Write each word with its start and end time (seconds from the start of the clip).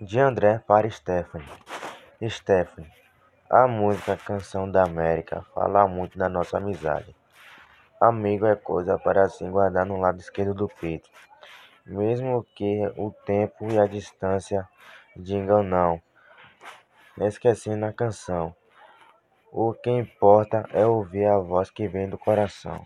De 0.00 0.20
André 0.20 0.60
para 0.64 0.88
Stephanie. 0.88 1.48
Stephanie, 2.28 2.88
a 3.50 3.66
música 3.66 4.16
Canção 4.16 4.70
da 4.70 4.84
América 4.84 5.44
fala 5.52 5.88
muito 5.88 6.16
da 6.16 6.28
nossa 6.28 6.58
amizade. 6.58 7.16
Amigo 8.00 8.46
é 8.46 8.54
coisa 8.54 8.96
para 8.96 9.28
se 9.28 9.44
guardar 9.48 9.84
no 9.84 9.96
lado 9.96 10.20
esquerdo 10.20 10.54
do 10.54 10.68
peito. 10.68 11.10
Mesmo 11.84 12.46
que 12.54 12.86
o 12.96 13.10
tempo 13.26 13.68
e 13.72 13.76
a 13.76 13.88
distância 13.88 14.68
digam 15.16 15.64
não, 15.64 16.00
esquecendo 17.20 17.84
a 17.84 17.92
canção. 17.92 18.54
O 19.50 19.74
que 19.74 19.90
importa 19.90 20.64
é 20.72 20.86
ouvir 20.86 21.26
a 21.26 21.38
voz 21.38 21.72
que 21.72 21.88
vem 21.88 22.08
do 22.08 22.16
coração. 22.16 22.84